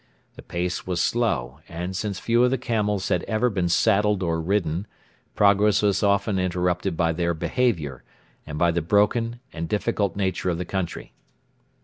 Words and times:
The 0.35 0.41
pace 0.41 0.87
was 0.87 0.99
slow, 0.99 1.59
and, 1.69 1.95
since 1.95 2.17
few 2.19 2.43
of 2.43 2.49
the 2.49 2.57
camels 2.57 3.07
had 3.09 3.21
ever 3.25 3.51
been 3.51 3.69
saddled 3.69 4.23
or 4.23 4.41
ridden, 4.41 4.87
progress 5.35 5.83
was 5.83 6.01
often 6.01 6.39
interrupted 6.39 6.97
by 6.97 7.13
their 7.13 7.35
behaviour 7.35 8.03
and 8.47 8.57
by 8.57 8.71
the 8.71 8.81
broken 8.81 9.41
and 9.53 9.69
difficult 9.69 10.15
nature 10.15 10.49
of 10.49 10.57
the 10.57 10.65
country. 10.65 11.13